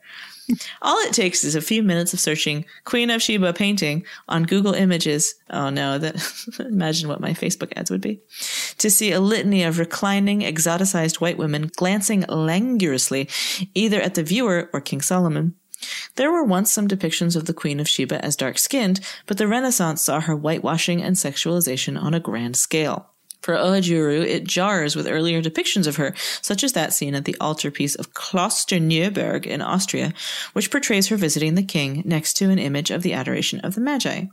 [0.82, 4.74] All it takes is a few minutes of searching Queen of Sheba painting on Google
[4.74, 5.36] Images.
[5.50, 6.16] Oh no, that
[6.60, 8.20] imagine what my Facebook ads would be.
[8.80, 13.30] To see a litany of reclining, exoticized white women glancing languorously
[13.74, 15.56] either at the viewer or King Solomon.
[16.16, 19.48] There were once some depictions of the Queen of Sheba as dark skinned, but the
[19.48, 23.11] Renaissance saw her whitewashing and sexualization on a grand scale.
[23.42, 27.36] For Ohajuru, it jars with earlier depictions of her, such as that seen at the
[27.42, 30.14] altarpiece of Klosterneuburg in Austria,
[30.54, 33.82] which portrays her visiting the king next to an image of the adoration of the
[33.82, 34.26] Magi.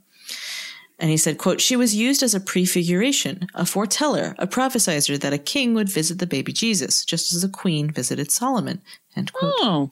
[1.00, 5.32] And he said, quote, she was used as a prefiguration, a foreteller, a prophesizer that
[5.32, 8.82] a king would visit the baby Jesus, just as a queen visited Solomon,
[9.16, 9.54] end quote.
[9.58, 9.90] Oh,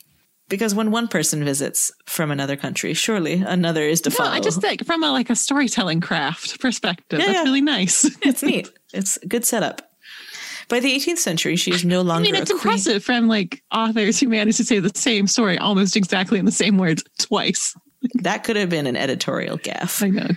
[0.49, 4.31] Because when one person visits from another country, surely another is to no, follow.
[4.31, 7.45] I just think from a like a storytelling craft perspective, Yeah, that's yeah.
[7.45, 8.05] really nice.
[8.23, 8.69] it's neat.
[8.97, 9.83] It's a good setup.
[10.69, 12.29] By the 18th century, she is no longer.
[12.29, 12.73] I mean, it's a queen.
[12.73, 16.53] impressive from like authors who managed to say the same story almost exactly in the
[16.53, 17.77] same words twice.
[18.23, 20.03] That could have been an editorial gaffe.
[20.03, 20.29] I know.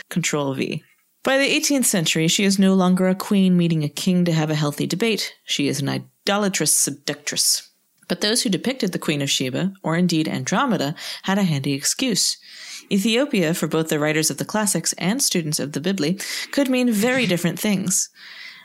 [0.08, 0.82] Control V.
[1.22, 4.48] By the 18th century, she is no longer a queen meeting a king to have
[4.48, 5.34] a healthy debate.
[5.44, 7.68] She is an idolatrous seductress.
[8.08, 12.38] But those who depicted the Queen of Sheba, or indeed Andromeda, had a handy excuse.
[12.90, 16.20] Ethiopia, for both the writers of the classics and students of the Bibli,
[16.52, 18.08] could mean very different things.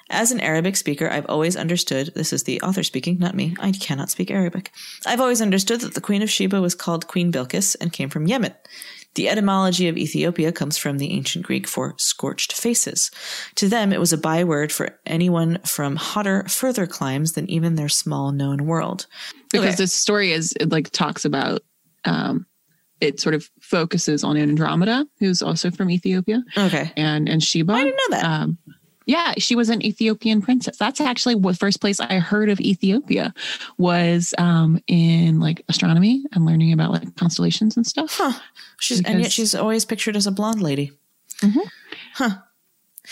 [0.10, 3.56] As an Arabic speaker, I've always understood this is the author speaking, not me.
[3.60, 4.72] I cannot speak Arabic.
[5.06, 8.28] I've always understood that the Queen of Sheba was called Queen Bilqis and came from
[8.28, 8.54] Yemen.
[9.16, 13.12] The etymology of Ethiopia comes from the ancient Greek for scorched faces.
[13.56, 17.90] To them, it was a byword for anyone from hotter, further climes than even their
[17.90, 19.06] small known world.
[19.52, 19.76] because Okay.
[19.84, 21.62] this story is it like talks about
[22.06, 22.46] um
[23.04, 26.92] it sort of focuses on Andromeda, who's also from Ethiopia, Okay.
[26.98, 27.74] and and Sheba.
[27.74, 28.26] I didn't know that.
[28.26, 28.58] Um,
[29.06, 30.78] yeah, she was an Ethiopian princess.
[30.78, 33.34] That's actually the first place I heard of Ethiopia
[33.78, 38.16] was um, in like astronomy and learning about like constellations and stuff.
[38.18, 38.32] Huh.
[38.80, 40.94] She's, and yet she's always pictured as a blonde lady.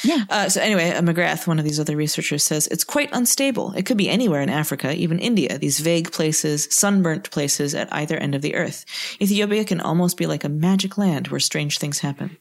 [0.04, 0.24] Yeah.
[0.30, 3.74] Uh, so anyway, uh, McGrath, one of these other researchers, says it's quite unstable.
[3.74, 5.58] It could be anywhere in Africa, even India.
[5.58, 8.86] These vague places, sunburnt places at either end of the earth.
[9.22, 12.38] Ethiopia can almost be like a magic land where strange things happen.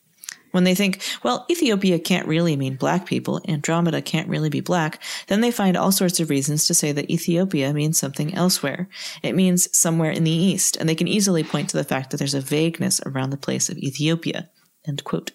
[0.53, 5.01] When they think, well, Ethiopia can't really mean black people, Andromeda can't really be black,
[5.29, 8.88] then they find all sorts of reasons to say that Ethiopia means something elsewhere.
[9.23, 12.17] It means somewhere in the east, and they can easily point to the fact that
[12.17, 14.51] there's a vagueness around the place of Ethiopia.
[14.87, 15.31] End quote.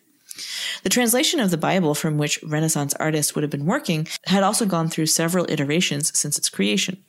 [0.84, 4.66] The translation of the Bible from which Renaissance artists would have been working had also
[4.66, 7.04] gone through several iterations since its creation.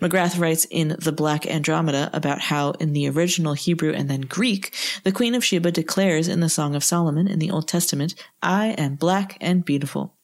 [0.00, 4.74] McGrath writes in The Black Andromeda about how, in the original Hebrew and then Greek,
[5.04, 8.68] the Queen of Sheba declares in the Song of Solomon in the Old Testament, I
[8.68, 10.14] am black and beautiful.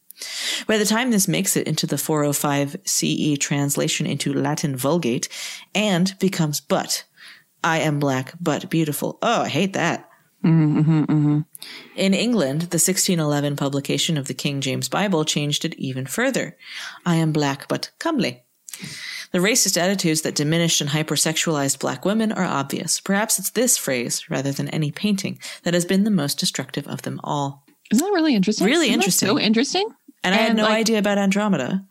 [0.67, 5.29] By the time this makes it into the 405 CE translation into Latin Vulgate,
[5.75, 7.05] and becomes but.
[7.63, 9.19] I am black but beautiful.
[9.23, 10.09] Oh, I hate that.
[10.45, 11.41] Mm-hmm,
[11.97, 16.57] In England, the 1611 publication of the King James Bible changed it even further.
[17.07, 18.43] I am black but comely.
[19.33, 23.01] The racist attitudes that diminished and hypersexualized black women are obvious.
[23.01, 27.03] Perhaps it's this phrase, rather than any painting, that has been the most destructive of
[27.03, 27.65] them all.
[27.91, 28.67] Isn't that really interesting?
[28.67, 29.29] Really Isn't interesting.
[29.29, 29.89] So interesting.
[30.23, 31.85] And, I had no like- idea about Andromeda.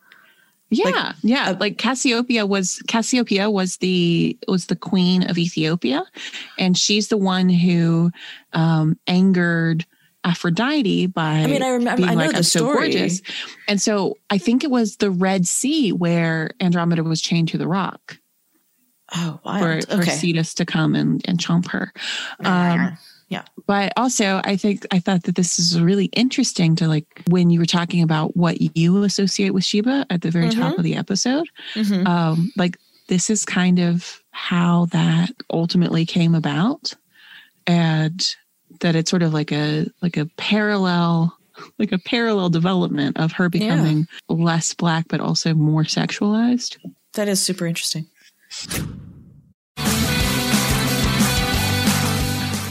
[0.76, 1.56] Yeah, yeah.
[1.60, 6.04] Like Cassiopeia was Cassiopeia was the was the queen of Ethiopia,
[6.58, 8.12] and she's the one who
[8.54, 9.86] um, angered
[10.24, 13.22] Aphrodite by I mean, I remember- being I know like the I'm story." so gorgeous,
[13.68, 17.68] and so I think it was the Red Sea where Andromeda was chained to the
[17.68, 18.18] rock
[19.16, 19.88] Oh, for, wild.
[19.88, 20.12] for okay.
[20.12, 21.92] Cetus to come and and chomp her.
[22.40, 22.98] Um,
[23.34, 23.44] yeah.
[23.68, 27.60] but also i think i thought that this is really interesting to like when you
[27.60, 30.78] were talking about what you associate with sheba at the very top Mhm.
[30.80, 32.08] of the episode Mhm.
[32.08, 32.78] um like
[33.08, 36.94] this is kind of how that ultimately came about
[37.68, 38.36] and
[38.82, 41.38] that it's sort of like a like a parallel
[41.80, 46.78] like a parallel development of her becoming less black but also more sexualized
[47.14, 48.06] That is super interesting.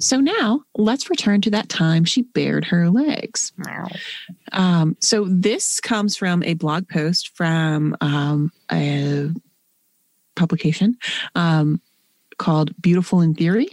[0.00, 3.52] So now let's return to that time she bared her legs.
[4.52, 9.28] Um, so this comes from a blog post from um, a
[10.36, 10.96] publication
[11.34, 11.80] um,
[12.38, 13.68] called Beautiful in Theory,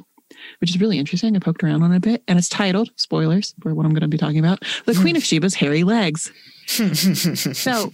[0.59, 1.36] which is really interesting.
[1.36, 4.01] I poked around on it a bit, and it's titled, spoilers for what I'm going
[4.01, 6.32] to be talking about, The Queen of Sheba's Hairy Legs.
[6.67, 7.91] so,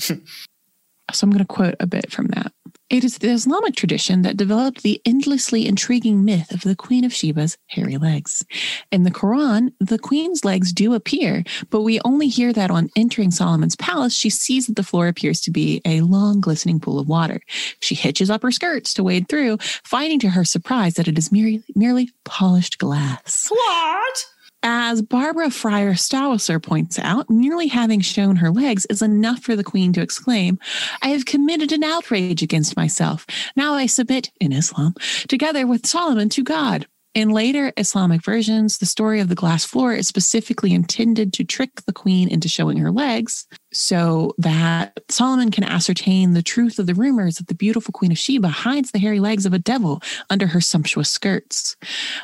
[1.11, 2.51] so I'm going to quote a bit from that.
[2.89, 7.11] It is the Islamic tradition that developed the endlessly intriguing myth of the Queen of
[7.11, 8.45] Sheba's hairy legs.
[8.91, 13.31] In the Quran, the queen's legs do appear, but we only hear that on entering
[13.31, 17.07] Solomon's palace, she sees that the floor appears to be a long, glistening pool of
[17.07, 17.41] water.
[17.79, 21.31] She hitches up her skirts to wade through, finding to her surprise that it is
[21.31, 23.47] merely, merely polished glass.
[23.49, 24.25] What?
[24.65, 29.63] As Barbara Freyer Stowasser points out, merely having shown her legs is enough for the
[29.63, 30.57] queen to exclaim,
[31.01, 33.25] I have committed an outrage against myself.
[33.57, 34.93] Now I submit, in Islam,
[35.27, 36.87] together with Solomon to God.
[37.13, 41.81] In later Islamic versions, the story of the glass floor is specifically intended to trick
[41.85, 46.95] the queen into showing her legs so that Solomon can ascertain the truth of the
[46.95, 50.47] rumors that the beautiful Queen of Sheba hides the hairy legs of a devil under
[50.47, 51.75] her sumptuous skirts.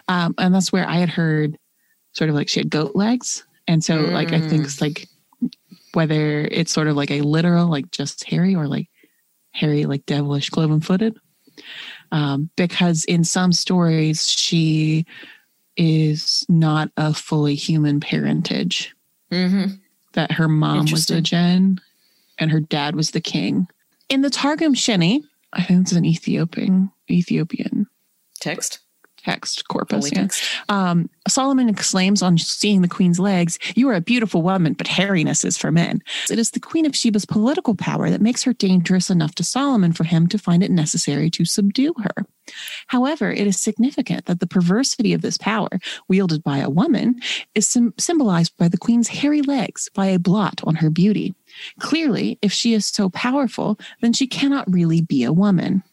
[0.07, 1.57] Um, and that's where I had heard
[2.19, 3.45] sort of like she had goat legs.
[3.65, 5.07] And so like I think it's like
[5.93, 8.89] whether it's sort of like a literal, like just hairy or like
[9.51, 11.17] hairy, like devilish cloven footed.
[12.11, 15.05] Um, because in some stories she
[15.77, 18.93] is not a fully human parentage.
[19.31, 19.75] Mm-hmm.
[20.13, 21.21] That her mom was the.
[21.21, 21.79] jinn
[22.37, 23.67] and her dad was the king.
[24.09, 27.87] In the Targum Sheni, I think it's an Ethiopian Ethiopian
[28.41, 28.79] Text.
[29.29, 30.11] Text corpus.
[30.11, 30.21] Yeah.
[30.21, 30.43] text.
[30.69, 35.45] Um, Solomon exclaims on seeing the queen's legs, You are a beautiful woman, but hairiness
[35.45, 36.01] is for men.
[36.29, 39.93] It is the queen of Sheba's political power that makes her dangerous enough to Solomon
[39.93, 42.25] for him to find it necessary to subdue her.
[42.87, 45.69] However, it is significant that the perversity of this power,
[46.07, 47.19] wielded by a woman,
[47.53, 51.35] is sym- symbolized by the queen's hairy legs, by a blot on her beauty.
[51.79, 55.83] Clearly, if she is so powerful, then she cannot really be a woman.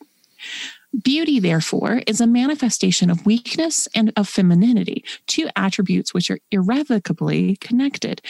[1.03, 7.57] Beauty, therefore, is a manifestation of weakness and of femininity, two attributes which are irrevocably
[7.57, 8.23] connected.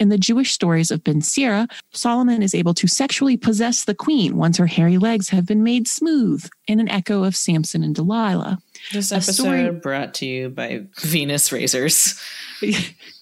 [0.00, 4.36] In the Jewish stories of Ben Sira, Solomon is able to sexually possess the queen
[4.36, 8.58] once her hairy legs have been made smooth, in an echo of Samson and Delilah.
[8.92, 12.20] This episode story- brought to you by Venus Razors.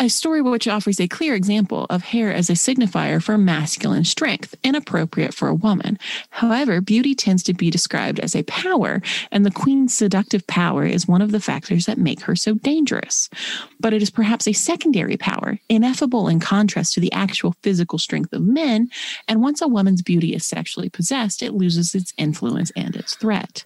[0.00, 4.56] A story which offers a clear example of hair as a signifier for masculine strength,
[4.64, 6.00] inappropriate for a woman.
[6.30, 11.06] However, beauty tends to be described as a power, and the queen's seductive power is
[11.06, 13.30] one of the factors that make her so dangerous.
[13.78, 18.32] But it is perhaps a secondary power, ineffable in contrast to the actual physical strength
[18.32, 18.90] of men,
[19.28, 23.64] and once a woman's beauty is sexually possessed, it loses its influence and its threat.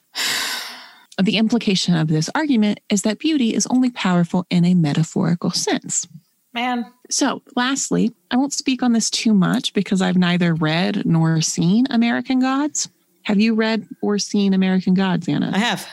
[1.20, 6.06] The implication of this argument is that beauty is only powerful in a metaphorical sense.
[6.52, 6.92] Man.
[7.10, 11.86] So, lastly, I won't speak on this too much because I've neither read nor seen
[11.90, 12.88] American Gods.
[13.22, 15.50] Have you read or seen American Gods, Anna?
[15.52, 15.86] I have.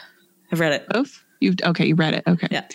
[0.51, 0.87] I've read it.
[0.89, 1.23] Both?
[1.39, 2.23] You've okay, you read it.
[2.27, 2.47] Okay.
[2.51, 2.67] Yeah.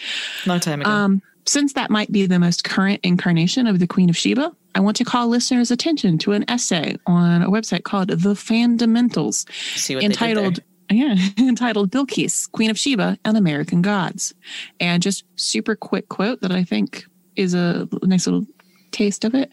[0.44, 0.90] Long time ago.
[0.90, 4.80] Um, since that might be the most current incarnation of the Queen of Sheba, I
[4.80, 9.94] want to call listeners' attention to an essay on a website called The Fandomentals, See
[9.94, 10.61] what entitled
[10.91, 14.34] yeah, entitled Bilquis, Queen of Sheba and American Gods.
[14.78, 17.05] And just super quick quote that I think
[17.36, 18.47] is a nice little
[18.91, 19.51] taste of it.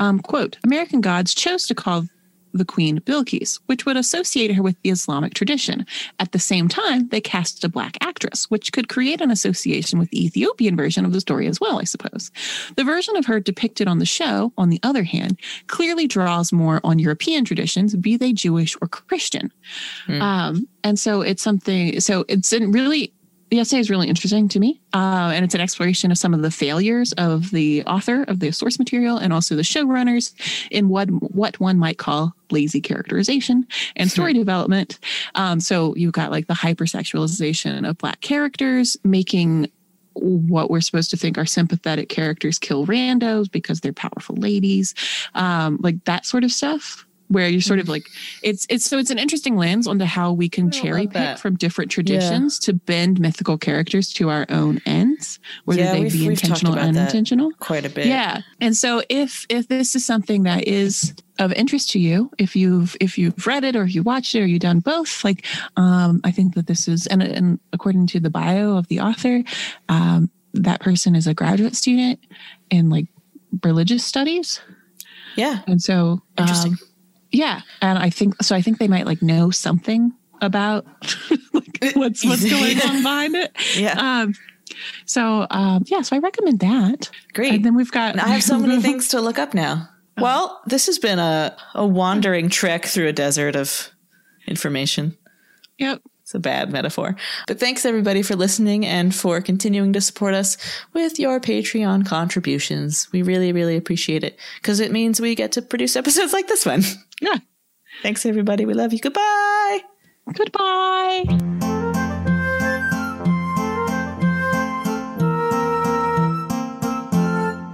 [0.00, 2.04] Um, quote American gods chose to call
[2.52, 5.86] the queen Bilqis, which would associate her with the Islamic tradition.
[6.18, 10.10] At the same time, they cast a black actress, which could create an association with
[10.10, 12.30] the Ethiopian version of the story as well, I suppose.
[12.76, 16.80] The version of her depicted on the show, on the other hand, clearly draws more
[16.84, 19.52] on European traditions, be they Jewish or Christian.
[20.20, 23.12] Um, and so it's something, so it's really,
[23.50, 24.80] the essay is really interesting to me.
[24.94, 28.52] Uh, and it's an exploration of some of the failures of the author of the
[28.52, 30.32] source material and also the showrunners
[30.70, 34.98] in what, what one might call lazy characterization and story development.
[35.34, 39.70] Um, so you've got like the hypersexualization of Black characters, making
[40.14, 44.94] what we're supposed to think are sympathetic characters kill randos because they're powerful ladies,
[45.34, 47.06] um, like that sort of stuff.
[47.30, 48.06] Where you're sort of like
[48.42, 51.38] it's it's so it's an interesting lens onto how we can cherry pick that.
[51.38, 56.26] from different traditions to bend mythical characters to our own ends, whether Yeah, they be
[56.26, 57.52] intentional or unintentional.
[57.60, 58.06] quite a bit.
[58.06, 58.40] Yeah.
[58.60, 62.96] And so if if this is something that is of interest to you, if you've
[63.00, 66.20] if you've read it or if you watched it or you've done both, like um,
[66.24, 69.44] I think that this is and, and according to the bio of the author,
[69.88, 72.18] um, that person is a graduate student
[72.70, 73.06] in like
[73.62, 74.60] religious studies.
[75.36, 75.60] Yeah.
[75.68, 76.72] And so Interesting.
[76.72, 76.78] um,
[77.30, 77.60] yeah.
[77.80, 80.86] And I think so I think they might like know something about
[81.52, 83.52] like what's what's going on behind it.
[83.76, 84.22] Yeah.
[84.22, 84.34] Um
[85.04, 87.10] so um yeah, so I recommend that.
[87.32, 87.54] Great.
[87.54, 89.88] And then we've got I have so many things to look up now.
[90.16, 93.90] Well, this has been a, a wandering trek through a desert of
[94.46, 95.16] information.
[95.78, 96.02] Yep.
[96.30, 97.16] It's a bad metaphor.
[97.48, 100.56] But thanks everybody for listening and for continuing to support us
[100.92, 103.08] with your Patreon contributions.
[103.10, 106.64] We really, really appreciate it because it means we get to produce episodes like this
[106.64, 106.84] one.
[107.20, 107.38] Yeah.
[108.04, 108.64] Thanks everybody.
[108.64, 109.00] We love you.
[109.00, 109.80] Goodbye.
[110.32, 111.24] Goodbye.